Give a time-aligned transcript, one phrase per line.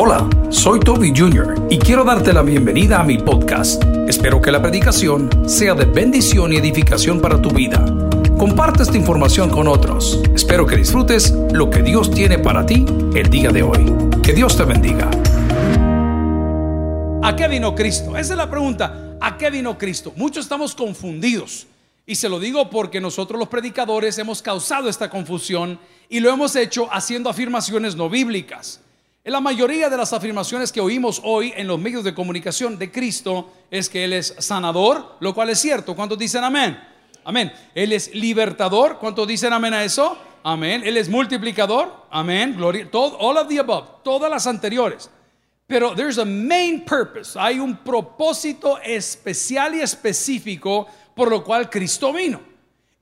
[0.00, 1.66] Hola, soy Toby Jr.
[1.70, 3.82] y quiero darte la bienvenida a mi podcast.
[4.06, 7.84] Espero que la predicación sea de bendición y edificación para tu vida.
[8.38, 10.22] Comparte esta información con otros.
[10.32, 13.92] Espero que disfrutes lo que Dios tiene para ti el día de hoy.
[14.22, 15.10] Que Dios te bendiga.
[17.24, 18.16] ¿A qué vino Cristo?
[18.16, 19.16] Esa es la pregunta.
[19.20, 20.12] ¿A qué vino Cristo?
[20.14, 21.66] Muchos estamos confundidos.
[22.06, 26.54] Y se lo digo porque nosotros los predicadores hemos causado esta confusión y lo hemos
[26.54, 28.80] hecho haciendo afirmaciones no bíblicas.
[29.28, 33.50] La mayoría de las afirmaciones que oímos hoy en los medios de comunicación de Cristo
[33.70, 35.94] es que Él es sanador, lo cual es cierto.
[35.94, 36.82] ¿Cuántos dicen amén?
[37.24, 37.52] Amén.
[37.74, 38.96] Él es libertador.
[38.98, 40.16] ¿Cuántos dicen amén a eso?
[40.42, 40.80] Amén.
[40.82, 42.06] Él es multiplicador.
[42.10, 42.54] Amén.
[42.56, 42.90] Gloria.
[42.90, 44.02] Todo, all of the above.
[44.02, 45.10] Todas las anteriores.
[45.66, 47.38] Pero there's a main purpose.
[47.38, 52.40] Hay un propósito especial y específico por lo cual Cristo vino.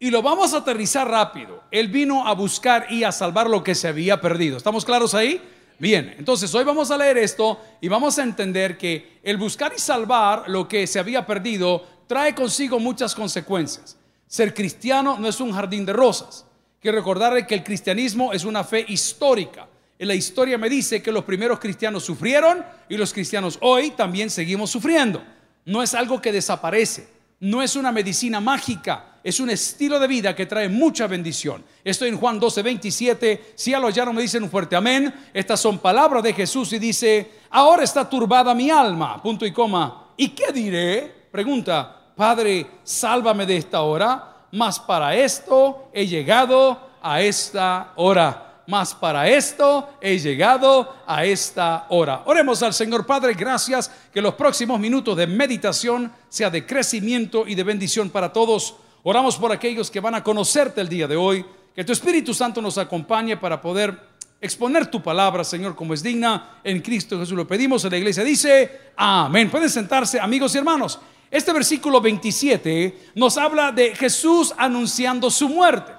[0.00, 1.62] Y lo vamos a aterrizar rápido.
[1.70, 4.56] Él vino a buscar y a salvar lo que se había perdido.
[4.56, 5.40] ¿Estamos claros ahí?
[5.78, 9.78] Bien, entonces hoy vamos a leer esto y vamos a entender que el buscar y
[9.78, 13.98] salvar lo que se había perdido trae consigo muchas consecuencias.
[14.26, 16.46] Ser cristiano no es un jardín de rosas.
[16.80, 19.68] Quiero recordarle que el cristianismo es una fe histórica.
[19.98, 24.30] En la historia me dice que los primeros cristianos sufrieron y los cristianos hoy también
[24.30, 25.22] seguimos sufriendo.
[25.66, 30.36] No es algo que desaparece no es una medicina mágica, es un estilo de vida
[30.36, 31.64] que trae mucha bendición.
[31.82, 33.54] Estoy en Juan 12, 27.
[33.56, 35.12] Si ya lo me dicen un fuerte amén.
[35.34, 39.20] Estas son palabras de Jesús y dice: Ahora está turbada mi alma.
[39.20, 40.12] Punto y coma.
[40.16, 41.12] ¿Y qué diré?
[41.32, 44.46] Pregunta: Padre, sálvame de esta hora.
[44.52, 51.86] Mas para esto he llegado a esta hora mas para esto he llegado a esta
[51.90, 52.22] hora.
[52.26, 57.54] Oremos al Señor Padre, gracias que los próximos minutos de meditación sea de crecimiento y
[57.54, 58.76] de bendición para todos.
[59.02, 62.60] Oramos por aquellos que van a conocerte el día de hoy, que tu Espíritu Santo
[62.60, 66.60] nos acompañe para poder exponer tu palabra, Señor, como es digna.
[66.64, 67.84] En Cristo Jesús lo pedimos.
[67.84, 69.50] En la iglesia dice, amén.
[69.50, 70.98] Pueden sentarse, amigos y hermanos.
[71.30, 75.95] Este versículo 27 nos habla de Jesús anunciando su muerte.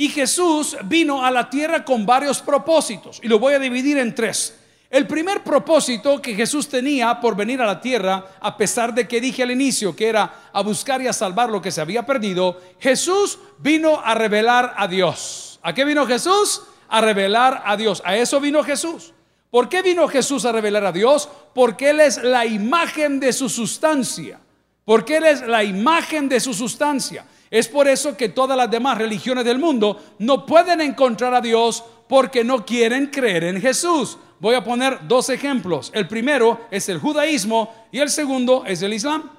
[0.00, 4.14] Y Jesús vino a la tierra con varios propósitos y lo voy a dividir en
[4.14, 4.58] tres.
[4.88, 9.20] El primer propósito que Jesús tenía por venir a la tierra, a pesar de que
[9.20, 12.58] dije al inicio que era a buscar y a salvar lo que se había perdido,
[12.78, 15.60] Jesús vino a revelar a Dios.
[15.60, 16.62] ¿A qué vino Jesús?
[16.88, 18.00] A revelar a Dios.
[18.02, 19.12] A eso vino Jesús.
[19.50, 21.28] ¿Por qué vino Jesús a revelar a Dios?
[21.54, 24.40] Porque Él es la imagen de su sustancia.
[24.86, 27.26] Porque Él es la imagen de su sustancia.
[27.50, 31.82] Es por eso que todas las demás religiones del mundo no pueden encontrar a Dios
[32.08, 34.18] porque no quieren creer en Jesús.
[34.38, 35.90] Voy a poner dos ejemplos.
[35.92, 39.30] El primero es el judaísmo y el segundo es el islam.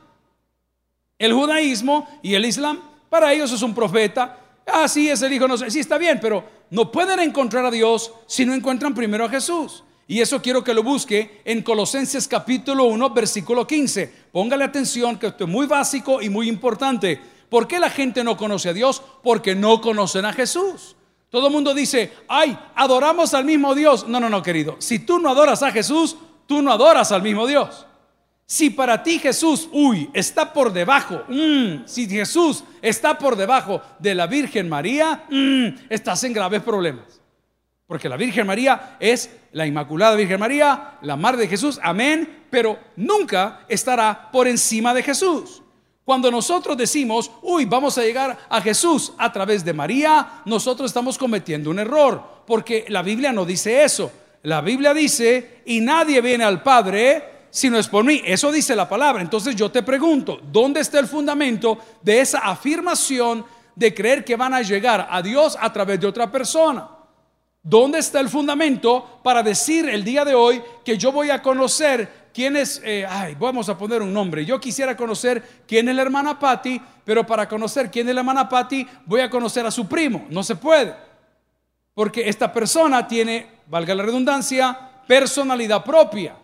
[1.18, 4.40] El judaísmo y el islam, para ellos es un profeta.
[4.68, 7.72] Ah, sí, es el hijo, no sé, sí está bien, pero no pueden encontrar a
[7.72, 9.84] Dios si no encuentran primero a Jesús.
[10.08, 14.14] Y eso quiero que lo busque en Colosenses capítulo 1, versículo 15.
[14.32, 17.31] Póngale atención que esto es muy básico y muy importante.
[17.52, 19.04] ¿Por qué la gente no conoce a Dios?
[19.22, 20.96] Porque no conocen a Jesús.
[21.30, 24.08] Todo el mundo dice, ay, adoramos al mismo Dios.
[24.08, 24.78] No, no, no, querido.
[24.80, 26.16] Si tú no adoras a Jesús,
[26.48, 27.86] tú no adoras al mismo Dios.
[28.46, 34.16] Si para ti Jesús, uy, está por debajo, mm, si Jesús está por debajo de
[34.16, 37.20] la Virgen María, mm, estás en graves problemas.
[37.86, 42.80] Porque la Virgen María es la Inmaculada Virgen María, la Madre de Jesús, amén, pero
[42.96, 45.61] nunca estará por encima de Jesús.
[46.12, 51.18] Cuando nosotros decimos, uy, vamos a llegar a Jesús a través de María, nosotros estamos
[51.18, 54.12] cometiendo un error, porque la Biblia no dice eso.
[54.44, 58.22] La Biblia dice, y nadie viene al Padre si no es por mí.
[58.26, 59.22] Eso dice la palabra.
[59.22, 64.54] Entonces yo te pregunto, ¿dónde está el fundamento de esa afirmación de creer que van
[64.54, 66.90] a llegar a Dios a través de otra persona?
[67.64, 72.21] ¿Dónde está el fundamento para decir el día de hoy que yo voy a conocer
[72.34, 74.46] quién es, eh, ay, vamos a poner un nombre.
[74.46, 78.48] Yo quisiera conocer quién es la hermana Patty, pero para conocer quién es la hermana
[78.48, 80.26] Patty, voy a conocer a su primo.
[80.30, 80.96] No se puede.
[81.94, 84.78] Porque esta persona tiene, valga la redundancia,
[85.08, 86.36] personalidad propia.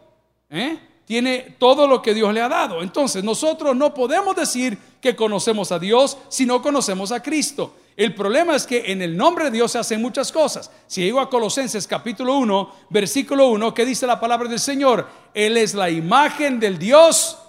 [0.49, 0.77] ¿eh?
[1.05, 2.81] Tiene todo lo que Dios le ha dado.
[2.81, 7.75] Entonces, nosotros no podemos decir que conocemos a Dios si no conocemos a Cristo.
[7.97, 10.69] El problema es que en el nombre de Dios se hacen muchas cosas.
[10.85, 15.07] Si llego a Colosenses capítulo 1, versículo 1, ¿qué dice la palabra del Señor?
[15.33, 17.39] Él es la imagen del Dios.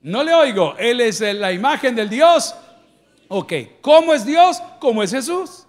[0.00, 2.54] No le oigo, Él es la imagen del Dios.
[3.26, 4.62] Ok, ¿cómo es Dios?
[4.78, 5.66] ¿Cómo es Jesús?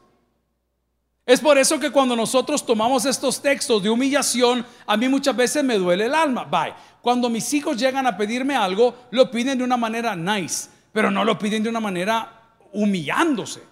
[1.25, 5.63] Es por eso que cuando nosotros tomamos estos textos de humillación, a mí muchas veces
[5.63, 6.43] me duele el alma.
[6.43, 6.75] Bye.
[7.01, 11.25] Cuando mis hijos llegan a pedirme algo, lo piden de una manera nice, pero no
[11.25, 13.68] lo piden de una manera humillándose.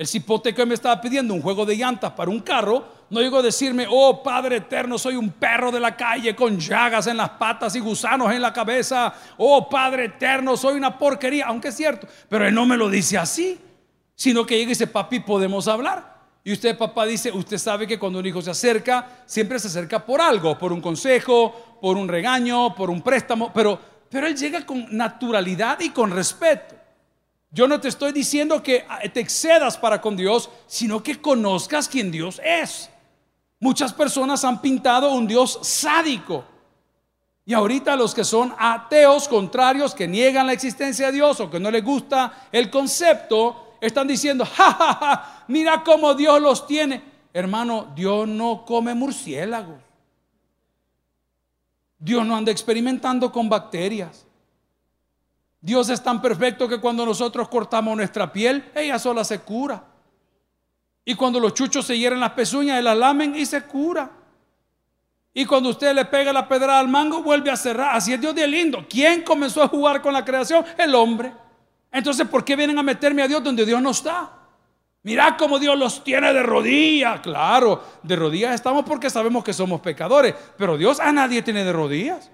[0.00, 3.42] El cipote que me estaba pidiendo un juego de llantas para un carro, No digo
[3.42, 7.76] decirme, oh Padre eterno, soy un perro de la calle con llagas en las patas
[7.76, 9.12] y gusanos en la cabeza.
[9.36, 12.06] Oh Padre eterno, soy una porquería, aunque es cierto.
[12.30, 13.60] Pero Él no me lo dice así,
[14.14, 16.16] sino que llega y dice, papi, podemos hablar.
[16.44, 20.02] Y usted, papá, dice, usted sabe que cuando un hijo se acerca, siempre se acerca
[20.06, 24.64] por algo, por un consejo, por un regaño, por un préstamo, pero, pero él llega
[24.64, 26.79] con naturalidad y con respeto.
[27.52, 31.88] Yo no te estoy diciendo que ah, te excedas para con Dios, sino que conozcas
[31.88, 32.88] quién Dios es.
[33.58, 36.44] Muchas personas han pintado un Dios sádico.
[37.44, 41.58] Y ahorita los que son ateos, contrarios, que niegan la existencia de Dios o que
[41.58, 47.02] no les gusta el concepto, están diciendo, ja, ja, ja, mira cómo Dios los tiene.
[47.32, 49.80] Hermano, Dios no come murciélagos.
[51.98, 54.26] Dios no anda experimentando con bacterias.
[55.60, 59.84] Dios es tan perfecto que cuando nosotros cortamos nuestra piel, ella sola se cura.
[61.04, 64.10] Y cuando los chuchos se hieren las pezuñas, él la lamen y se cura.
[65.32, 67.94] Y cuando usted le pega la pedra al mango, vuelve a cerrar.
[67.94, 68.84] Así es Dios de lindo.
[68.88, 70.64] ¿Quién comenzó a jugar con la creación?
[70.76, 71.32] El hombre.
[71.92, 74.30] Entonces, ¿por qué vienen a meterme a Dios donde Dios no está?
[75.02, 77.20] Mira cómo Dios los tiene de rodillas.
[77.20, 80.34] Claro, de rodillas estamos porque sabemos que somos pecadores.
[80.56, 82.30] Pero Dios a nadie tiene de rodillas.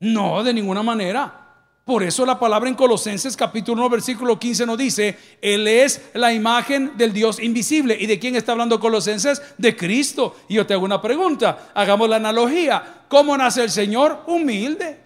[0.00, 1.45] No, de ninguna manera.
[1.86, 6.32] Por eso la palabra en Colosenses capítulo 1 versículo 15 nos dice, Él es la
[6.32, 7.96] imagen del Dios invisible.
[7.96, 9.40] ¿Y de quién está hablando Colosenses?
[9.56, 10.34] De Cristo.
[10.48, 13.04] Y yo te hago una pregunta, hagamos la analogía.
[13.06, 14.24] ¿Cómo nace el Señor?
[14.26, 14.98] Humilde.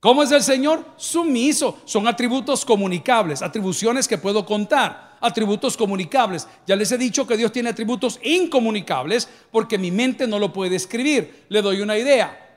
[0.00, 0.84] ¿Cómo es el Señor?
[0.96, 1.82] Sumiso.
[1.84, 6.48] Son atributos comunicables, atribuciones que puedo contar, atributos comunicables.
[6.66, 10.74] Ya les he dicho que Dios tiene atributos incomunicables porque mi mente no lo puede
[10.74, 11.44] escribir.
[11.48, 12.47] Le doy una idea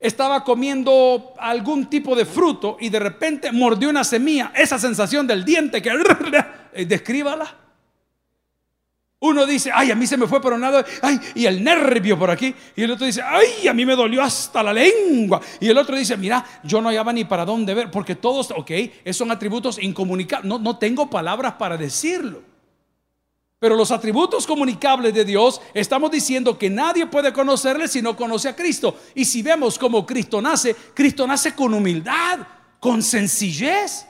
[0.00, 5.44] estaba comiendo algún tipo de fruto y de repente mordió una semilla, esa sensación del
[5.44, 5.90] diente que
[6.72, 7.54] eh, descríbala.
[9.22, 12.30] Uno dice, ay, a mí se me fue pero nada, ay, y el nervio por
[12.30, 12.54] aquí.
[12.74, 15.42] Y el otro dice, ay, a mí me dolió hasta la lengua.
[15.60, 18.70] Y el otro dice, mira, yo no hallaba ni para dónde ver, porque todos, ok,
[19.04, 20.48] esos son atributos incomunicables.
[20.48, 22.49] No, no tengo palabras para decirlo.
[23.60, 28.48] Pero los atributos comunicables de Dios, estamos diciendo que nadie puede conocerle si no conoce
[28.48, 28.96] a Cristo.
[29.14, 32.38] Y si vemos cómo Cristo nace, Cristo nace con humildad,
[32.80, 34.06] con sencillez.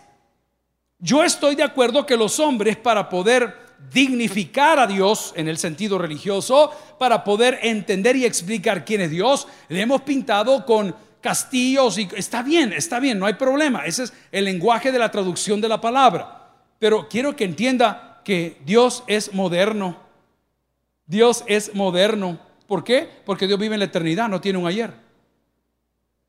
[1.00, 5.98] Yo estoy de acuerdo que los hombres para poder dignificar a Dios en el sentido
[5.98, 6.70] religioso,
[7.00, 12.42] para poder entender y explicar quién es Dios, le hemos pintado con castillos y está
[12.42, 13.84] bien, está bien, no hay problema.
[13.84, 16.52] Ese es el lenguaje de la traducción de la palabra.
[16.78, 19.96] Pero quiero que entienda que Dios es moderno.
[21.06, 22.38] Dios es moderno.
[22.66, 23.08] ¿Por qué?
[23.24, 24.92] Porque Dios vive en la eternidad, no tiene un ayer.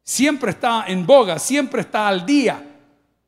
[0.03, 2.67] Siempre está en boga, siempre está al día.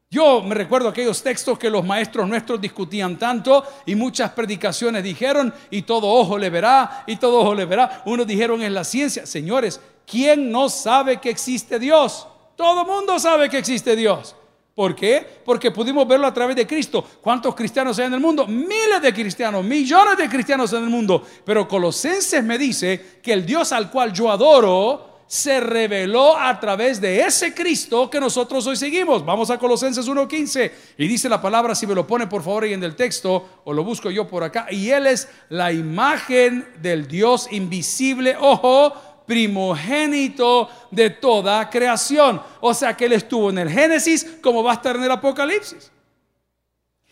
[0.09, 5.51] Yo me recuerdo aquellos textos que los maestros nuestros discutían tanto y muchas predicaciones dijeron
[5.71, 8.03] y todo ojo le verá y todo ojo le verá.
[8.05, 12.27] Unos dijeron en la ciencia, señores, ¿quién no sabe que existe Dios?
[12.55, 14.35] Todo mundo sabe que existe Dios.
[14.75, 15.23] ¿Por qué?
[15.45, 17.05] Porque pudimos verlo a través de Cristo.
[17.21, 18.47] ¿Cuántos cristianos hay en el mundo?
[18.47, 21.23] Miles de cristianos, millones de cristianos en el mundo.
[21.45, 26.99] Pero Colosenses me dice que el Dios al cual yo adoro se reveló a través
[26.99, 29.23] de ese Cristo que nosotros hoy seguimos.
[29.23, 32.73] Vamos a Colosenses 1.15 y dice la palabra, si me lo pone por favor ahí
[32.73, 34.67] en el texto o lo busco yo por acá.
[34.71, 38.35] Y Él es la imagen del Dios invisible.
[38.39, 38.93] Ojo
[39.25, 42.41] primogénito de toda creación.
[42.61, 45.91] O sea que Él estuvo en el Génesis como va a estar en el Apocalipsis.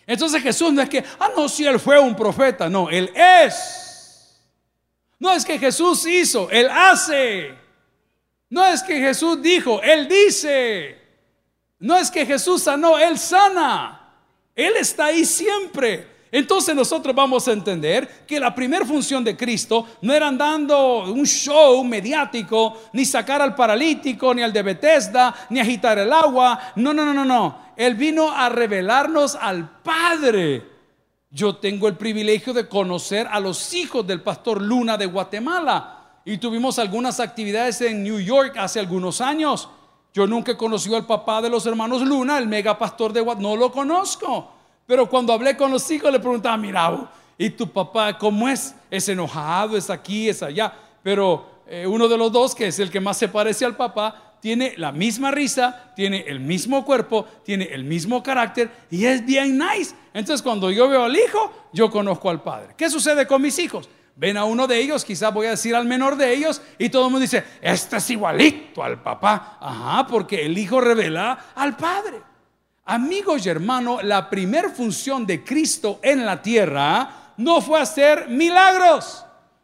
[0.06, 4.40] Entonces Jesús no es que, ah, no, si Él fue un profeta, no, Él es.
[5.20, 7.54] No es que Jesús hizo, Él hace.
[8.50, 11.00] No es que Jesús dijo, Él dice.
[11.80, 14.16] No es que Jesús sanó, Él sana.
[14.56, 16.11] Él está ahí siempre.
[16.32, 21.26] Entonces nosotros vamos a entender que la primera función de Cristo no era dando un
[21.26, 26.58] show mediático, ni sacar al paralítico, ni al de Bethesda, ni agitar el agua.
[26.78, 27.58] No, no, no, no, no.
[27.76, 30.66] Él vino a revelarnos al Padre.
[31.30, 35.98] Yo tengo el privilegio de conocer a los hijos del pastor Luna de Guatemala.
[36.24, 39.68] Y tuvimos algunas actividades en New York hace algunos años.
[40.14, 43.56] Yo nunca he conocido al papá de los hermanos Luna, el mega pastor de Guatemala.
[43.56, 44.61] No lo conozco.
[44.92, 48.76] Pero cuando hablé con los hijos le preguntaba, mira, ¿y tu papá cómo es?
[48.90, 49.78] ¿Es enojado?
[49.78, 50.28] ¿Es aquí?
[50.28, 50.74] ¿Es allá?
[51.02, 54.36] Pero eh, uno de los dos, que es el que más se parece al papá,
[54.42, 59.58] tiene la misma risa, tiene el mismo cuerpo, tiene el mismo carácter y es bien
[59.58, 59.96] nice.
[60.14, 62.74] Entonces cuando yo veo al hijo, yo conozco al padre.
[62.76, 63.88] ¿Qué sucede con mis hijos?
[64.18, 67.06] Ven a uno de ellos, quizás voy a decir al menor de ellos, y todo
[67.06, 69.58] el mundo dice, este es igualito al papá.
[69.62, 72.31] Ajá, porque el hijo revela al padre.
[72.92, 79.24] Amigos y hermanos, la primer función de Cristo en la tierra no fue hacer milagros.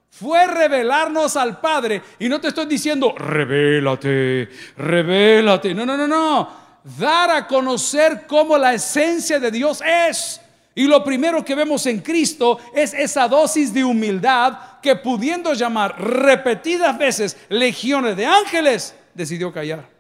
[0.10, 2.01] fue revelarnos al Padre.
[2.19, 5.74] Y no te estoy diciendo, revélate, revélate.
[5.74, 6.50] No, no, no, no.
[6.98, 10.39] Dar a conocer cómo la esencia de Dios es.
[10.74, 16.01] Y lo primero que vemos en Cristo es esa dosis de humildad que pudiendo llamar
[16.01, 19.96] repetidas veces legiones de ángeles, decidió callar.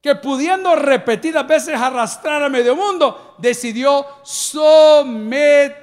[0.00, 5.78] Que pudiendo repetidas veces arrastrar a medio mundo, decidió someterse.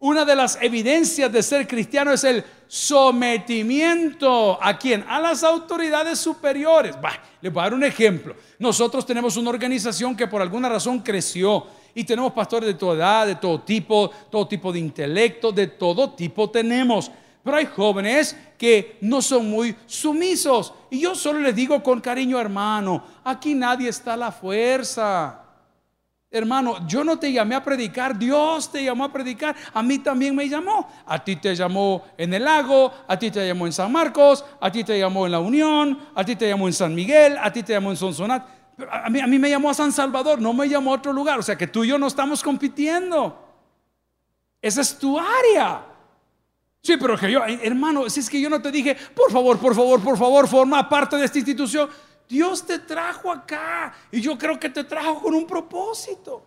[0.00, 4.58] Una de las evidencias de ser cristiano es el sometimiento.
[4.62, 5.04] ¿A quién?
[5.06, 6.98] A las autoridades superiores.
[7.00, 8.34] Bah, les voy a dar un ejemplo.
[8.58, 13.26] Nosotros tenemos una organización que por alguna razón creció y tenemos pastores de toda edad,
[13.26, 17.10] de todo tipo, todo tipo de intelecto, de todo tipo tenemos.
[17.42, 20.74] Pero hay jóvenes que no son muy sumisos.
[20.90, 25.40] Y yo solo les digo con cariño, hermano, aquí nadie está a la fuerza.
[26.32, 30.36] Hermano, yo no te llamé a predicar, Dios te llamó a predicar, a mí también
[30.36, 30.88] me llamó.
[31.04, 34.70] A ti te llamó en el lago, a ti te llamó en San Marcos, a
[34.70, 37.64] ti te llamó en la Unión, a ti te llamó en San Miguel, a ti
[37.64, 38.46] te llamó en Sonsonat.
[38.90, 41.38] A mí, a mí me llamó a San Salvador, no me llamó a otro lugar.
[41.40, 43.36] O sea que tú y yo no estamos compitiendo.
[44.62, 45.89] Esa es tu área.
[46.82, 49.74] Sí, pero que yo, hermano, si es que yo no te dije, por favor, por
[49.74, 51.90] favor, por favor, forma parte de esta institución.
[52.28, 56.46] Dios te trajo acá y yo creo que te trajo con un propósito.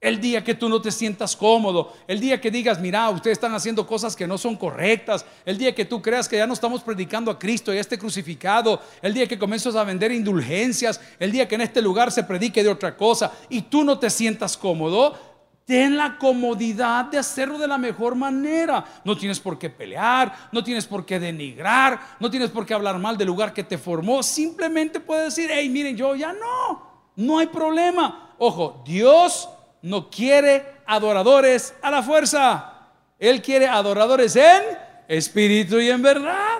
[0.00, 3.54] El día que tú no te sientas cómodo, el día que digas, mira, ustedes están
[3.54, 6.82] haciendo cosas que no son correctas, el día que tú creas que ya no estamos
[6.82, 11.48] predicando a Cristo, ya esté crucificado, el día que comienzas a vender indulgencias, el día
[11.48, 15.33] que en este lugar se predique de otra cosa y tú no te sientas cómodo,
[15.64, 18.84] Ten la comodidad de hacerlo de la mejor manera.
[19.02, 22.98] No tienes por qué pelear, no tienes por qué denigrar, no tienes por qué hablar
[22.98, 24.22] mal del lugar que te formó.
[24.22, 28.34] Simplemente puedes decir, hey, miren, yo ya no, no hay problema.
[28.38, 29.48] Ojo, Dios
[29.80, 32.90] no quiere adoradores a la fuerza.
[33.18, 34.62] Él quiere adoradores en
[35.08, 36.58] espíritu y en verdad.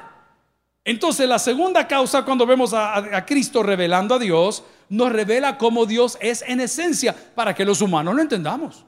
[0.82, 5.84] Entonces la segunda causa cuando vemos a, a, Cristo revelando a Dios, nos revela cómo
[5.84, 8.84] Dios es en esencia para que los humanos lo entendamos.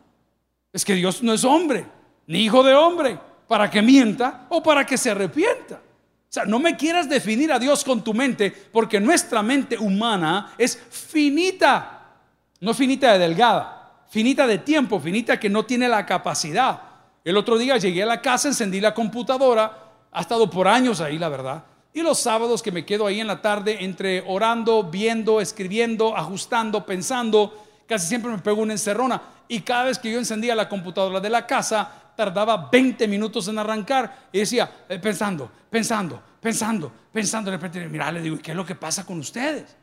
[0.77, 1.87] Es que Dios no es hombre,
[2.27, 3.19] ni hijo de hombre,
[3.49, 5.77] para que mienta o para que se arrepienta.
[5.77, 10.53] O sea, no me quieras definir a Dios con tu mente, porque nuestra mente humana
[10.59, 12.19] es finita,
[12.61, 16.79] no finita de delgada, finita de tiempo, finita que no tiene la capacidad.
[17.25, 21.17] El otro día llegué a la casa, encendí la computadora, ha estado por años ahí,
[21.17, 21.65] la verdad.
[21.95, 26.85] Y los sábados que me quedo ahí en la tarde, entre orando, viendo, escribiendo, ajustando,
[26.85, 29.36] pensando, casi siempre me pego una encerrona.
[29.49, 33.59] Y cada vez que yo encendía la computadora de la casa, tardaba 20 minutos en
[33.59, 34.29] arrancar.
[34.33, 37.51] Y decía, eh, pensando, pensando, pensando, pensando.
[37.51, 39.77] De repente, mira, le digo, ¿qué es lo que pasa con ustedes?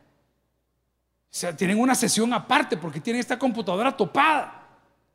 [1.33, 4.59] O sea, tienen una sesión aparte porque tienen esta computadora topada.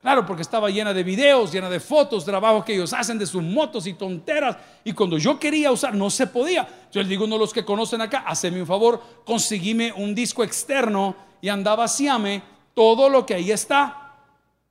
[0.01, 3.43] Claro, porque estaba llena de videos, llena de fotos, trabajos que ellos hacen de sus
[3.43, 4.57] motos y tonteras.
[4.85, 6.69] Y cuando yo quería usar, no se podía.
[6.93, 10.45] Yo les digo, uno de los que conocen acá, haceme un favor, conseguime un disco
[10.45, 12.43] externo y andaba vaciame
[12.75, 13.98] todo lo que ahí está.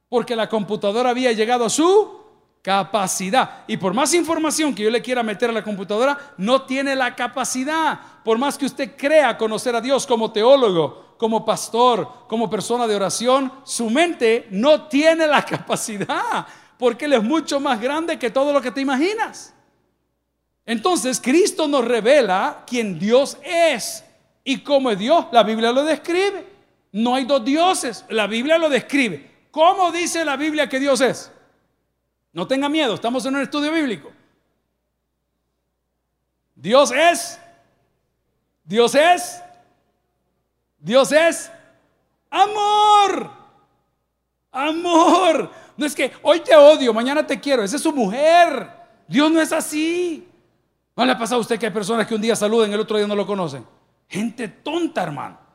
[0.09, 2.17] Porque la computadora había llegado a su
[2.61, 3.63] capacidad.
[3.67, 7.15] Y por más información que yo le quiera meter a la computadora, no tiene la
[7.15, 7.99] capacidad.
[8.23, 12.95] Por más que usted crea conocer a Dios como teólogo, como pastor, como persona de
[12.95, 16.45] oración, su mente no tiene la capacidad.
[16.77, 19.53] Porque Él es mucho más grande que todo lo que te imaginas.
[20.65, 24.03] Entonces, Cristo nos revela quién Dios es.
[24.43, 26.45] Y cómo es Dios, la Biblia lo describe.
[26.91, 29.36] No hay dos dioses, la Biblia lo describe.
[29.57, 31.31] ¿Cómo dice la Biblia que Dios es?
[32.31, 34.11] No tenga miedo, estamos en un estudio bíblico.
[36.53, 37.39] Dios es,
[38.63, 39.41] Dios es,
[40.77, 41.51] Dios es
[42.29, 43.31] amor.
[44.51, 45.51] Amor.
[45.75, 47.63] No es que hoy te odio, mañana te quiero.
[47.63, 48.69] Esa es su mujer.
[49.07, 50.29] Dios no es así.
[50.95, 52.81] ¿No le ha pasado a usted que hay personas que un día saluden y el
[52.81, 53.65] otro día no lo conocen?
[54.07, 55.46] Gente tonta, hermano.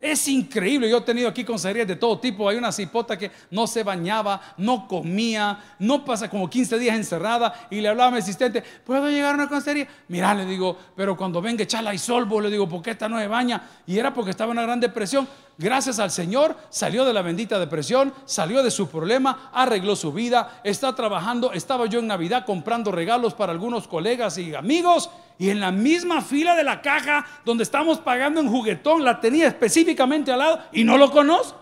[0.00, 2.48] Es increíble, yo he tenido aquí consejerías de todo tipo.
[2.48, 7.68] Hay una cipota que no se bañaba, no comía, no pasa como 15 días encerrada
[7.70, 9.86] y le hablaba a mi asistente, ¿puedo llegar a una consejería?
[10.08, 13.18] Mira, le digo, pero cuando venga echala y solvo, le digo, ¿por qué esta no
[13.18, 13.60] se baña?
[13.86, 15.28] Y era porque estaba en una gran depresión.
[15.60, 20.62] Gracias al Señor, salió de la bendita depresión, salió de su problema, arregló su vida,
[20.64, 21.52] está trabajando.
[21.52, 26.22] Estaba yo en Navidad comprando regalos para algunos colegas y amigos y en la misma
[26.22, 30.82] fila de la caja donde estamos pagando en juguetón, la tenía específicamente al lado y
[30.82, 31.60] no lo conozco.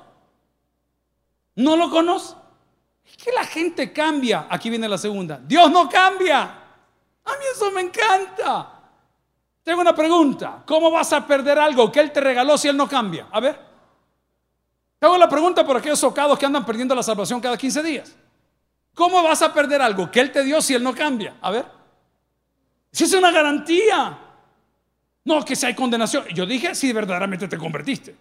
[1.57, 2.41] No lo conozco.
[3.05, 4.47] Es que la gente cambia.
[4.49, 5.41] Aquí viene la segunda.
[5.45, 6.43] Dios no cambia.
[6.43, 8.75] A mí eso me encanta.
[9.65, 10.63] Tengo una pregunta.
[10.65, 13.27] ¿Cómo vas a perder algo que Él te regaló si Él no cambia?
[13.33, 13.68] A ver.
[14.99, 18.17] Tengo la pregunta por aquellos socados que andan perdiendo la salvación cada 15 días.
[18.95, 21.37] ¿Cómo vas a perder algo que Él te dio si Él no cambia?
[21.41, 21.67] A ver.
[22.91, 24.19] Si es una garantía.
[25.25, 26.25] No, que si hay condenación.
[26.35, 28.17] Yo dije si verdaderamente te convertiste.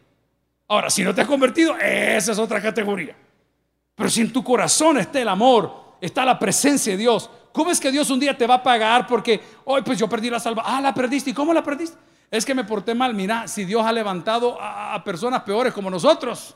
[0.68, 3.16] Ahora, si no te has convertido, esa es otra categoría.
[3.96, 7.80] Pero si en tu corazón está el amor, está la presencia de Dios, ¿cómo es
[7.80, 10.64] que Dios un día te va a pagar porque, hoy pues yo perdí la salva?
[10.66, 11.32] Ah, la perdiste.
[11.32, 11.98] ¿Y cómo la perdiste?
[12.30, 13.14] Es que me porté mal.
[13.14, 16.56] Mira, si Dios ha levantado a, personas peores como nosotros,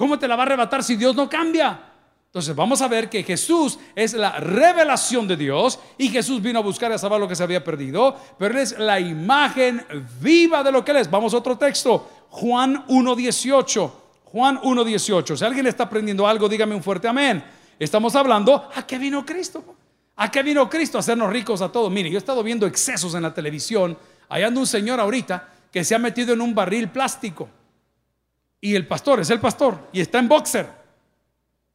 [0.00, 1.78] ¿cómo te la va a arrebatar si Dios no cambia?
[2.24, 6.62] Entonces vamos a ver que Jesús es la revelación de Dios y Jesús vino a
[6.62, 9.84] buscar y a salvar lo que se había perdido, pero Él es la imagen
[10.18, 11.10] viva de lo que Él es.
[11.10, 13.90] Vamos a otro texto, Juan 1.18.
[14.24, 15.36] Juan 1.18.
[15.36, 17.44] Si alguien está aprendiendo algo, dígame un fuerte amén.
[17.78, 19.62] Estamos hablando, ¿a qué vino Cristo?
[20.16, 20.96] ¿A qué vino Cristo?
[20.96, 21.92] A hacernos ricos a todos.
[21.92, 23.98] Mire, yo he estado viendo excesos en la televisión.
[24.30, 27.50] Hay anda un señor ahorita que se ha metido en un barril plástico.
[28.60, 30.68] Y el pastor es el pastor y está en boxer.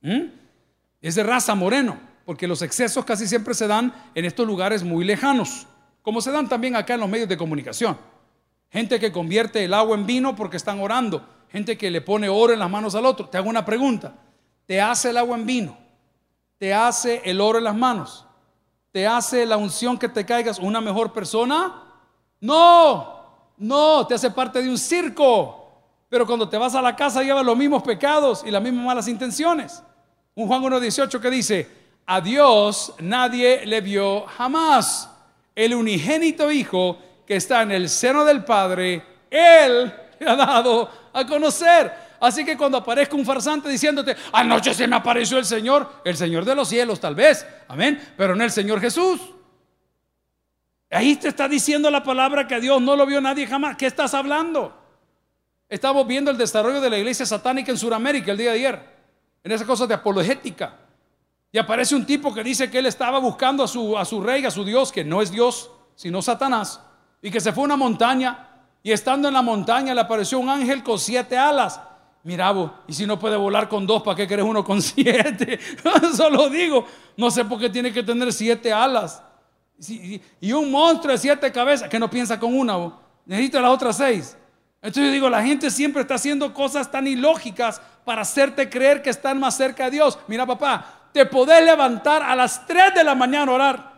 [0.02, 0.24] ¿Mm?
[1.02, 5.06] Es de raza moreno, porque los excesos casi siempre se dan en estos lugares muy
[5.06, 5.68] lejanos,
[6.02, 7.98] como se dan también acá en los medios de comunicación.
[8.70, 11.26] Gente que convierte el agua en vino porque están orando
[11.56, 13.30] gente que le pone oro en las manos al otro.
[13.30, 14.14] Te hago una pregunta.
[14.66, 15.78] ¿Te hace el agua en vino?
[16.58, 18.26] ¿Te hace el oro en las manos?
[18.92, 21.82] ¿Te hace la unción que te caigas una mejor persona?
[22.42, 23.22] No,
[23.58, 25.65] no, te hace parte de un circo.
[26.16, 29.10] Pero cuando te vas a la casa llevas los mismos pecados y las mismas malas
[29.10, 29.84] intenciones.
[30.34, 31.70] Un Juan 1.18 que dice,
[32.06, 35.10] a Dios nadie le vio jamás.
[35.54, 41.28] El unigénito Hijo que está en el seno del Padre, Él le ha dado a
[41.28, 41.92] conocer.
[42.22, 46.46] Así que cuando aparezca un farsante diciéndote, anoche se me apareció el Señor, el Señor
[46.46, 49.20] de los cielos tal vez, amén, pero no el Señor Jesús.
[50.92, 53.76] Ahí te está diciendo la palabra que Dios no lo vio nadie jamás.
[53.76, 54.85] ¿Qué estás hablando?
[55.68, 58.96] Estamos viendo el desarrollo de la iglesia satánica en Sudamérica el día de ayer,
[59.44, 60.76] en esas cosas de apologética.
[61.52, 64.46] Y aparece un tipo que dice que él estaba buscando a su, a su rey,
[64.46, 66.82] a su Dios, que no es Dios, sino Satanás,
[67.22, 68.50] y que se fue a una montaña
[68.86, 71.82] y estando en la montaña le apareció un ángel con siete alas.
[72.24, 72.54] Mira,
[72.88, 75.60] y si no puede volar con dos, ¿para qué querés uno con siete?
[76.04, 76.86] Eso lo digo.
[77.18, 79.24] No sé por qué tiene que tener siete alas.
[80.40, 82.94] Y un monstruo de siete cabezas, que no piensa con una,
[83.26, 84.38] necesita las otras seis.
[84.82, 89.10] Entonces yo digo, la gente siempre está haciendo cosas tan ilógicas para hacerte creer que
[89.10, 90.20] están más cerca de Dios.
[90.28, 93.96] Mira, papá, te podés levantar a las tres de la mañana a orar.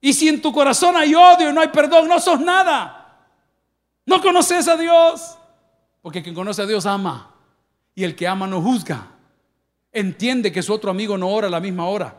[0.00, 3.18] Y si en tu corazón hay odio y no hay perdón, no sos nada.
[4.04, 5.38] No conoces a Dios.
[6.00, 7.30] Porque quien conoce a Dios ama.
[7.94, 9.06] Y el que ama no juzga.
[9.92, 12.16] Entiende que su otro amigo no ora a la misma hora.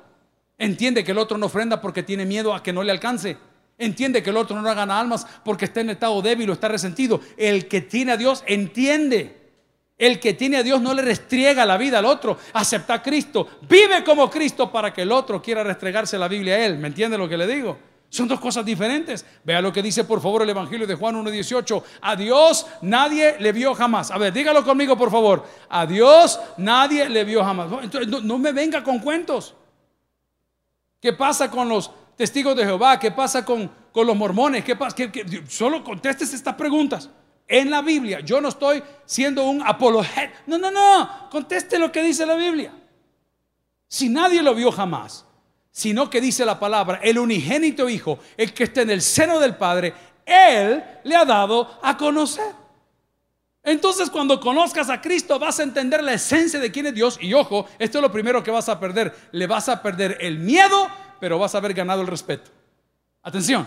[0.57, 3.37] Entiende que el otro no ofrenda porque tiene miedo a que no le alcance.
[3.83, 7.19] Entiende que el otro no gana almas porque está en estado débil o está resentido.
[7.37, 9.41] El que tiene a Dios entiende.
[9.97, 12.37] El que tiene a Dios no le restriega la vida al otro.
[12.53, 13.47] Acepta a Cristo.
[13.67, 16.77] Vive como Cristo para que el otro quiera restregarse la Biblia a él.
[16.77, 17.77] ¿Me entiende lo que le digo?
[18.13, 19.25] Son dos cosas diferentes.
[19.43, 21.83] Vea lo que dice por favor el Evangelio de Juan 1.18.
[22.01, 24.11] A Dios nadie le vio jamás.
[24.11, 25.43] A ver, dígalo conmigo por favor.
[25.67, 27.71] A Dios nadie le vio jamás.
[27.81, 29.55] Entonces, no, me venga con cuentos.
[31.01, 32.99] ¿Qué pasa con los testigos de Jehová?
[32.99, 34.63] ¿Qué pasa con, con los mormones?
[34.63, 34.95] ¿Qué pasa?
[35.47, 37.10] solo contestes estas preguntas.
[37.47, 40.34] En la Biblia, yo no estoy siendo un apologeta.
[40.47, 41.30] No, no, no.
[41.30, 42.73] Conteste lo que dice la Biblia.
[43.88, 45.26] Si nadie lo vio jamás,
[45.69, 49.56] sino que dice la palabra, el unigénito Hijo, el que está en el seno del
[49.56, 49.93] Padre,
[50.26, 52.63] Él le ha dado a conocer.
[53.63, 57.34] Entonces cuando conozcas a Cristo vas a entender la esencia de quién es Dios y
[57.34, 59.15] ojo, esto es lo primero que vas a perder.
[59.32, 60.89] Le vas a perder el miedo,
[61.23, 62.51] pero vas a haber ganado el respeto.
[63.21, 63.65] Atención,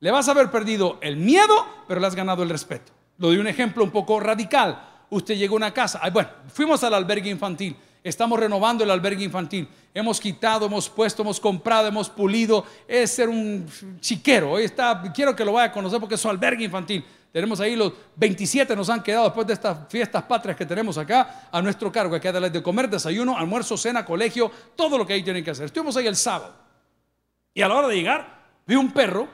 [0.00, 2.90] le vas a haber perdido el miedo, pero le has ganado el respeto.
[3.18, 5.04] Lo doy un ejemplo un poco radical.
[5.08, 9.68] Usted llegó a una casa, bueno, fuimos al albergue infantil Estamos renovando el albergue infantil.
[9.92, 12.64] Hemos quitado, hemos puesto, hemos comprado, hemos pulido.
[12.86, 13.66] Es ser un
[14.00, 14.58] chiquero.
[14.58, 17.04] Está, quiero que lo vaya a conocer porque es su albergue infantil.
[17.32, 21.48] Tenemos ahí los 27 nos han quedado después de estas fiestas patrias que tenemos acá
[21.50, 22.14] a nuestro cargo.
[22.14, 25.50] Hay que darles de comer, desayuno, almuerzo, cena, colegio, todo lo que ahí tienen que
[25.50, 25.66] hacer.
[25.66, 26.54] Estuvimos ahí el sábado.
[27.52, 29.28] Y a la hora de llegar, vi un perro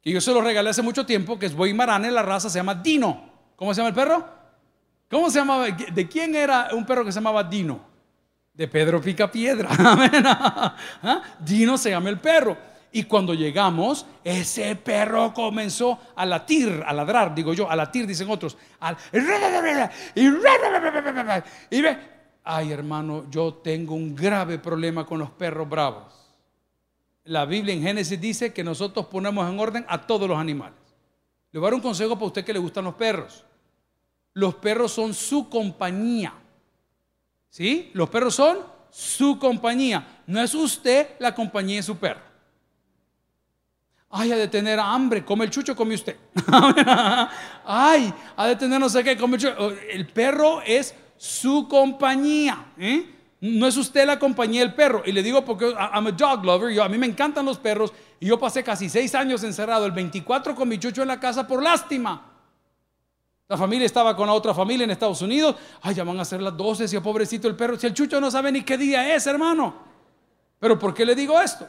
[0.00, 2.74] que yo se lo regalé hace mucho tiempo, que es Boimarane, la raza se llama
[2.74, 3.32] Dino.
[3.56, 4.28] ¿Cómo se llama el perro?
[5.10, 5.66] ¿Cómo se llamaba?
[5.66, 7.94] ¿De quién era un perro que se llamaba Dino?
[8.54, 9.68] de Pedro Pica Piedra.
[11.02, 11.22] ¿Ah?
[11.40, 12.56] Dino se llama el perro.
[12.96, 18.30] Y cuando llegamos, ese perro comenzó a latir, a ladrar, digo yo, a latir, dicen
[18.30, 18.56] otros.
[21.70, 21.98] y ve,
[22.44, 26.04] ay hermano, yo tengo un grave problema con los perros bravos.
[27.24, 30.78] La Biblia en Génesis dice que nosotros ponemos en orden a todos los animales.
[31.50, 33.44] Le voy a dar un consejo para usted que le gustan los perros.
[34.34, 36.32] Los perros son su compañía.
[37.48, 37.90] ¿Sí?
[37.92, 40.22] Los perros son su compañía.
[40.28, 42.33] No es usted la compañía de su perro.
[44.16, 46.16] Ay, ha de tener hambre, come el chucho, come usted.
[47.66, 49.70] Ay, ha de tener no sé qué, come el chucho.
[49.90, 52.66] El perro es su compañía.
[52.78, 53.12] ¿eh?
[53.40, 55.02] No es usted la compañía del perro.
[55.04, 56.80] Y le digo porque I'm a dog lover.
[56.80, 57.92] A mí me encantan los perros.
[58.20, 61.44] Y yo pasé casi seis años encerrado, el 24 con mi chucho en la casa
[61.44, 62.30] por lástima.
[63.48, 65.56] La familia estaba con la otra familia en Estados Unidos.
[65.82, 67.76] Ay, ya van a ser las 12, si pobrecito el perro.
[67.76, 69.74] Si el chucho no sabe ni qué día es, hermano.
[70.60, 71.66] Pero ¿por qué le digo esto?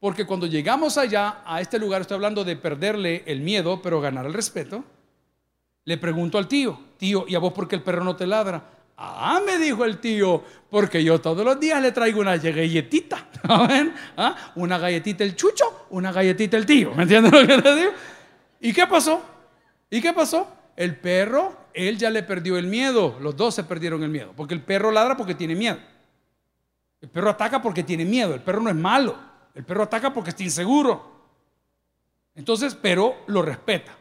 [0.00, 4.26] Porque cuando llegamos allá, a este lugar, estoy hablando de perderle el miedo, pero ganar
[4.26, 4.84] el respeto.
[5.84, 8.62] Le pregunto al tío, tío, ¿y a vos por qué el perro no te ladra?
[8.96, 13.28] Ah, me dijo el tío, porque yo todos los días le traigo una galletita.
[14.16, 14.52] ¿Ah?
[14.56, 16.92] Una galletita el chucho, una galletita el tío.
[16.94, 17.92] ¿Me entiendes lo que le digo?
[18.60, 19.22] ¿Y qué pasó?
[19.88, 20.48] ¿Y qué pasó?
[20.76, 23.16] El perro, él ya le perdió el miedo.
[23.20, 24.32] Los dos se perdieron el miedo.
[24.36, 25.78] Porque el perro ladra porque tiene miedo.
[27.00, 28.34] El perro ataca porque tiene miedo.
[28.34, 29.27] El perro no es malo.
[29.58, 31.02] El perro ataca porque está inseguro.
[32.36, 33.92] Entonces, pero lo respeta.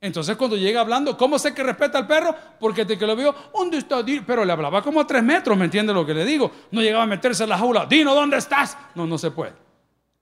[0.00, 2.34] Entonces cuando llega hablando, ¿cómo sé que respeta al perro?
[2.58, 4.02] Porque de que lo veo, ¿dónde está?
[4.26, 6.50] Pero le hablaba como a tres metros, ¿me entiende lo que le digo?
[6.70, 8.78] No llegaba a meterse en la jaula, Dino, ¿dónde estás?
[8.94, 9.52] No, no se puede.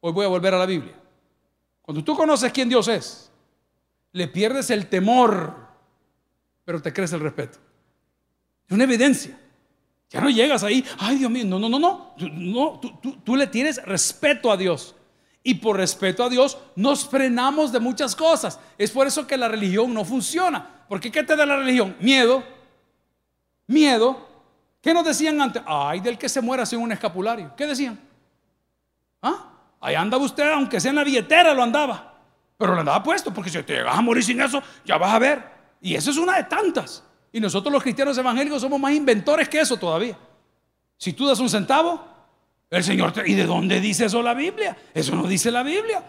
[0.00, 0.94] Hoy voy a volver a la Biblia.
[1.80, 3.30] Cuando tú conoces quién Dios es,
[4.10, 5.54] le pierdes el temor,
[6.64, 7.60] pero te crece el respeto.
[8.66, 9.38] Es una evidencia.
[10.10, 13.46] Ya no llegas ahí, ay Dios mío, no, no, no, no, no tú, tú, le
[13.46, 14.94] tienes respeto a Dios.
[15.42, 18.58] Y por respeto a Dios nos frenamos de muchas cosas.
[18.78, 20.84] Es por eso que la religión no funciona.
[20.88, 21.96] Porque ¿qué te da la religión?
[22.00, 22.42] Miedo.
[23.66, 24.28] Miedo.
[24.80, 25.62] ¿Qué nos decían antes?
[25.66, 27.52] Ay, del que se muera sin un escapulario.
[27.56, 27.98] ¿Qué decían?
[29.22, 29.52] ¿Ah?
[29.80, 32.14] Ahí andaba usted, aunque sea en la billetera, lo andaba.
[32.56, 35.18] Pero lo andaba puesto, porque si te vas a morir sin eso, ya vas a
[35.18, 35.44] ver.
[35.80, 37.04] Y eso es una de tantas.
[37.36, 40.16] Y nosotros los cristianos evangélicos somos más inventores que eso todavía.
[40.96, 42.02] Si tú das un centavo,
[42.70, 43.30] el Señor te...
[43.30, 44.74] ¿Y de dónde dice eso la Biblia?
[44.94, 46.02] Eso no dice la Biblia.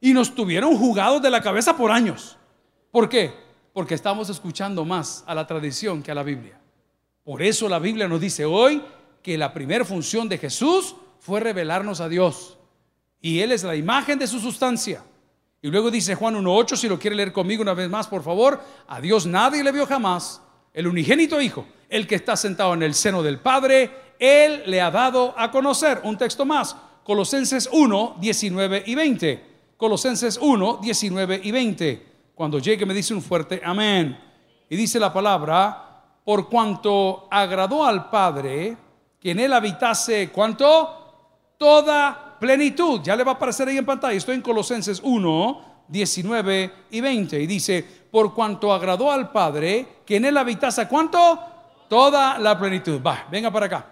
[0.00, 2.36] Y nos tuvieron jugados de la cabeza por años.
[2.90, 3.32] ¿Por qué?
[3.72, 6.58] Porque estamos escuchando más a la tradición que a la Biblia.
[7.22, 8.82] Por eso la Biblia nos dice hoy
[9.22, 12.58] que la primera función de Jesús fue revelarnos a Dios.
[13.20, 15.04] Y Él es la imagen de su sustancia.
[15.60, 18.60] Y luego dice Juan 1.8, si lo quiere leer conmigo una vez más, por favor,
[18.88, 20.41] a Dios nadie le vio jamás
[20.74, 24.90] el unigénito Hijo, el que está sentado en el seno del Padre, Él le ha
[24.90, 26.00] dado a conocer.
[26.04, 29.44] Un texto más, Colosenses 1, 19 y 20.
[29.76, 32.06] Colosenses 1, 19 y 20.
[32.34, 34.18] Cuando llegue me dice un fuerte amén.
[34.70, 38.76] Y dice la palabra, por cuanto agradó al Padre
[39.20, 41.54] que en Él habitase, ¿cuánto?
[41.58, 43.00] Toda plenitud.
[43.02, 44.16] Ya le va a aparecer ahí en pantalla.
[44.16, 47.40] Estoy en Colosenses 1, 19 y 20.
[47.40, 51.40] Y dice, por cuanto agradó al Padre, que en él habitase, ¿cuánto?
[51.88, 53.02] Toda la plenitud.
[53.04, 53.86] Va, venga para acá.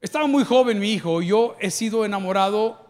[0.00, 2.84] Estaba muy joven mi hijo, yo he sido enamorado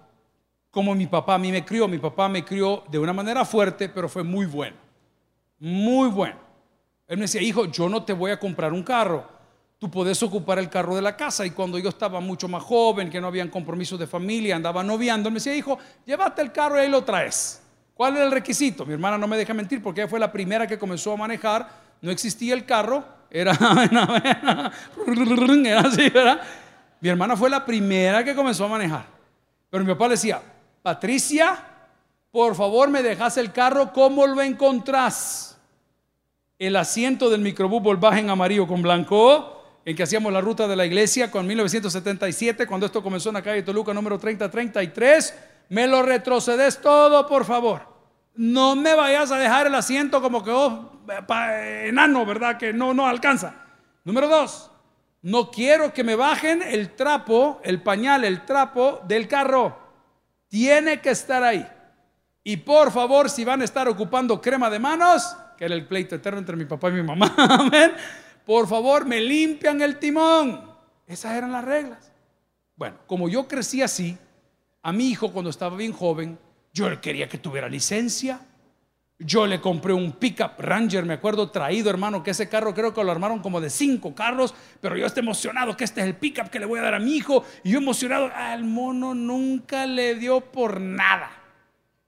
[0.70, 1.86] como mi papá a mí me crió.
[1.86, 4.76] Mi papá me crió de una manera fuerte, pero fue muy bueno.
[5.58, 6.36] Muy bueno.
[7.06, 9.36] Él me decía, hijo, yo no te voy a comprar un carro
[9.78, 11.44] tú puedes ocupar el carro de la casa.
[11.44, 15.30] Y cuando yo estaba mucho más joven, que no habían compromisos de familia, andaba noviando,
[15.30, 17.62] me decía, hijo, llévate el carro y ahí lo traes.
[17.96, 18.84] ¿Cuál era el requisito?
[18.84, 21.66] Mi hermana no me deja mentir porque ella fue la primera que comenzó a manejar.
[22.02, 23.52] No existía el carro, era,
[25.64, 26.42] era así, ¿verdad?
[27.00, 29.06] Mi hermana fue la primera que comenzó a manejar.
[29.70, 30.42] Pero mi papá le decía,
[30.82, 31.58] Patricia,
[32.30, 35.56] por favor me dejas el carro, ¿cómo lo encontrás?
[36.58, 40.76] El asiento del microbús volvaje en amarillo con blanco en que hacíamos la ruta de
[40.76, 45.34] la iglesia con 1977, cuando esto comenzó en la calle Toluca número 3033.
[45.68, 47.82] Me lo retrocedes todo, por favor.
[48.34, 50.92] No me vayas a dejar el asiento como que oh,
[51.84, 52.58] enano, ¿verdad?
[52.58, 53.54] Que no, no alcanza.
[54.04, 54.70] Número dos,
[55.22, 59.78] no quiero que me bajen el trapo, el pañal, el trapo del carro.
[60.48, 61.66] Tiene que estar ahí.
[62.44, 66.14] Y por favor, si van a estar ocupando crema de manos, que era el pleito
[66.14, 67.92] eterno entre mi papá y mi mamá, amén
[68.46, 70.64] por favor, me limpian el timón.
[71.06, 72.12] Esas eran las reglas.
[72.76, 74.16] Bueno, como yo crecí así,
[74.86, 76.38] a mi hijo cuando estaba bien joven,
[76.72, 78.38] yo quería que tuviera licencia.
[79.18, 83.02] Yo le compré un pickup Ranger, me acuerdo, traído, hermano, que ese carro creo que
[83.02, 86.50] lo armaron como de cinco carros, pero yo estoy emocionado que este es el pickup
[86.50, 87.42] que le voy a dar a mi hijo.
[87.64, 91.32] Y yo emocionado, al mono nunca le dio por nada.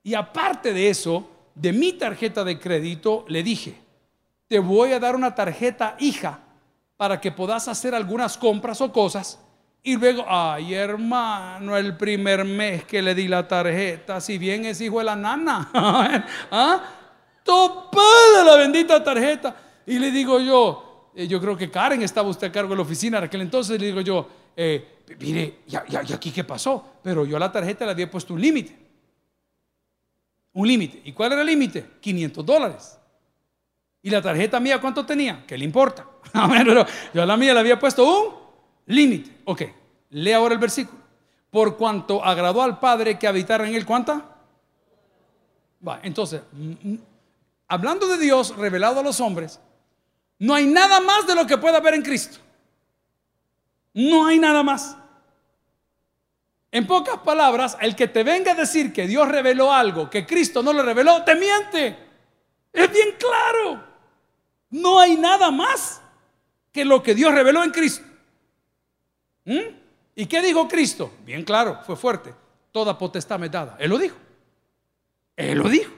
[0.01, 3.75] Y aparte de eso, de mi tarjeta de crédito, le dije,
[4.47, 6.39] te voy a dar una tarjeta hija
[6.95, 9.37] para que puedas hacer algunas compras o cosas.
[9.81, 14.81] Y luego, ay hermano, el primer mes que le di la tarjeta, si bien es
[14.81, 15.69] hijo de la nana,
[16.51, 16.83] ¿ah?
[17.43, 19.55] topada la bendita tarjeta.
[19.85, 22.81] Y le digo yo, eh, yo creo que Karen estaba usted a cargo de la
[22.81, 26.95] oficina en aquel entonces, le digo yo, eh, mire, ¿y, aquí qué pasó?
[27.01, 28.77] Pero yo a la tarjeta le había puesto un límite.
[30.53, 31.01] Un límite.
[31.05, 31.91] ¿Y cuál era el límite?
[32.01, 32.99] 500 dólares.
[34.01, 35.45] ¿Y la tarjeta mía cuánto tenía?
[35.47, 36.05] ¿Qué le importa?
[37.13, 38.38] yo a la mía le había puesto un
[38.89, 39.31] límite.
[39.45, 39.63] Ok,
[40.09, 40.99] lee ahora el versículo.
[41.49, 44.23] Por cuanto agradó al Padre que habitara en él, ¿cuánta?
[45.87, 46.41] Va, entonces,
[47.67, 49.59] hablando de Dios revelado a los hombres,
[50.37, 52.37] no hay nada más de lo que pueda haber en Cristo.
[53.93, 54.95] No hay nada más.
[56.71, 60.61] En pocas palabras, el que te venga a decir que Dios reveló algo que Cristo
[60.61, 61.97] no le reveló, te miente.
[62.71, 63.83] Es bien claro.
[64.69, 66.01] No hay nada más
[66.71, 68.08] que lo que Dios reveló en Cristo.
[69.49, 69.75] ¿Mm?
[70.15, 71.11] ¿Y qué dijo Cristo?
[71.25, 72.35] Bien claro, fue fuerte.
[72.71, 73.75] Toda potestad me dada.
[73.79, 74.15] Él lo dijo.
[75.35, 75.91] Él lo dijo.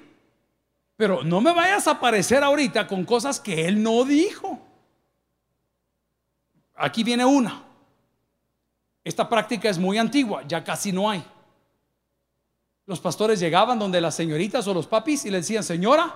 [0.95, 4.57] Pero no me vayas a aparecer ahorita con cosas que Él no dijo.
[6.75, 7.61] Aquí viene una.
[9.03, 11.21] Esta práctica es muy antigua, ya casi no hay.
[12.85, 16.15] Los pastores llegaban donde las señoritas o los papis y le decían, señora,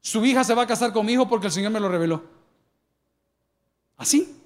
[0.00, 2.22] su hija se va a casar con mi hijo porque el Señor me lo reveló.
[3.96, 4.39] Así.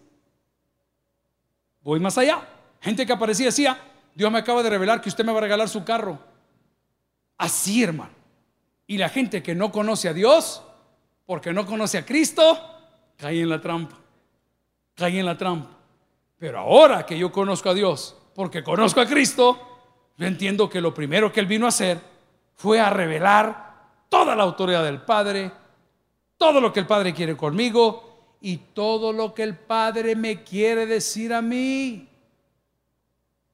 [1.84, 2.48] Voy más allá.
[2.80, 3.78] Gente que aparecía decía,
[4.14, 6.18] Dios me acaba de revelar que usted me va a regalar su carro.
[7.36, 8.12] Así, hermano.
[8.86, 10.62] Y la gente que no conoce a Dios,
[11.26, 12.58] porque no conoce a Cristo,
[13.16, 13.96] cae en la trampa.
[14.94, 15.70] Cae en la trampa.
[16.38, 19.58] Pero ahora que yo conozco a Dios, porque conozco a Cristo,
[20.16, 21.98] yo entiendo que lo primero que Él vino a hacer
[22.54, 23.74] fue a revelar
[24.08, 25.50] toda la autoridad del Padre,
[26.36, 28.13] todo lo que el Padre quiere conmigo
[28.44, 32.06] y todo lo que el Padre me quiere decir a mí.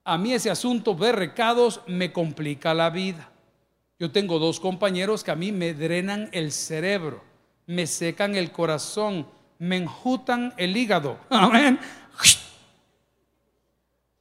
[0.03, 3.31] A mí ese asunto de recados me complica la vida.
[4.01, 7.23] Yo tengo dos compañeros que a mí me drenan el cerebro,
[7.69, 9.29] me secan el corazón,
[9.61, 11.19] me enjutan el hígado.
[11.31, 11.79] Amén.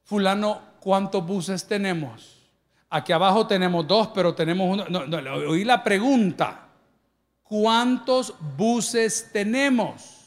[0.04, 2.48] Fulano, ¿cuántos buses tenemos?
[2.90, 4.84] Aquí abajo tenemos dos, pero tenemos uno.
[4.88, 6.68] No, oí la pregunta.
[7.42, 10.19] ¿Cuántos buses tenemos?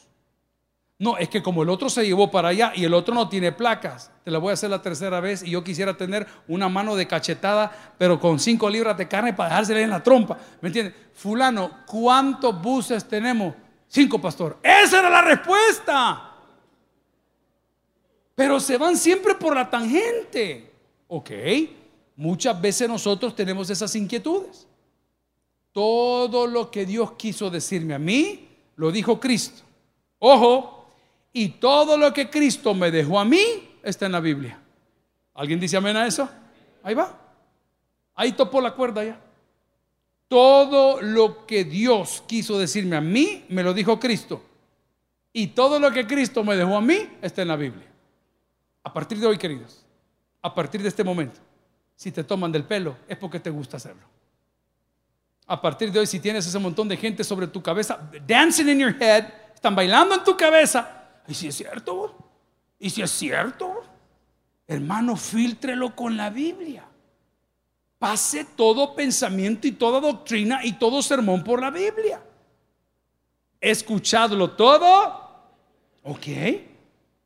[1.04, 3.52] No, es que como el otro se llevó para allá y el otro no tiene
[3.52, 6.96] placas, te la voy a hacer la tercera vez y yo quisiera tener una mano
[6.96, 10.38] de cachetada, pero con cinco libras de carne para dejársela en la trompa.
[10.62, 10.96] ¿Me entiendes?
[11.14, 13.54] Fulano, ¿cuántos buses tenemos?
[13.86, 14.60] Cinco, pastor.
[14.64, 16.36] Esa era la respuesta.
[18.34, 20.72] Pero se van siempre por la tangente.
[21.10, 21.32] Ok,
[22.16, 24.66] muchas veces nosotros tenemos esas inquietudes.
[25.74, 29.64] Todo lo que Dios quiso decirme a mí, lo dijo Cristo.
[30.20, 30.73] Ojo,
[31.34, 33.42] y todo lo que Cristo me dejó a mí
[33.82, 34.60] está en la Biblia.
[35.34, 36.30] ¿Alguien dice amén a eso?
[36.84, 37.20] Ahí va.
[38.16, 39.20] Ahí topó la cuerda ya.
[40.28, 44.44] Todo lo que Dios quiso decirme a mí, me lo dijo Cristo.
[45.34, 47.88] Y todo lo que Cristo me dejó a mí está en la Biblia.
[48.84, 49.84] A partir de hoy, queridos,
[50.42, 51.40] a partir de este momento,
[51.96, 54.04] si te toman del pelo, es porque te gusta hacerlo.
[55.48, 58.80] A partir de hoy, si tienes ese montón de gente sobre tu cabeza, dancing in
[58.80, 62.16] your head, están bailando en tu cabeza, ¿Y si es cierto?
[62.80, 63.82] ¿Y si es cierto?
[64.68, 66.86] Hermano, filtrelo con la Biblia.
[68.00, 72.22] Pase todo pensamiento y toda doctrina y todo sermón por la Biblia.
[73.62, 75.22] Escuchadlo todo.
[76.04, 76.28] Ok.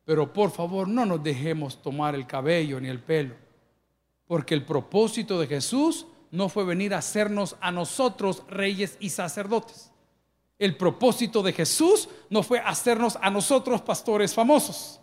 [0.06, 3.36] Pero por favor, no nos dejemos tomar el cabello ni el pelo.
[4.28, 9.92] Porque el propósito de Jesús no fue venir a hacernos a nosotros reyes y sacerdotes.
[10.60, 15.00] El propósito de Jesús no fue hacernos a nosotros pastores famosos.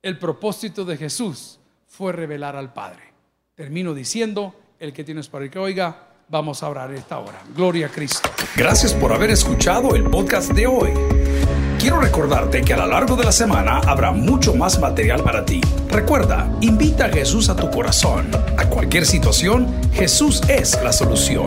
[0.00, 3.12] El propósito de Jesús fue revelar al Padre.
[3.54, 7.42] Termino diciendo, el que tienes para el que oiga, vamos a orar esta hora.
[7.54, 8.28] Gloria a Cristo.
[8.56, 10.92] Gracias por haber escuchado el podcast de hoy.
[11.80, 15.60] Quiero recordarte que a lo largo de la semana habrá mucho más material para ti.
[15.88, 18.30] Recuerda, invita a Jesús a tu corazón.
[18.56, 21.46] A cualquier situación, Jesús es la solución.